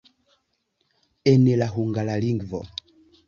[1.33, 2.63] En la hungara lingvo.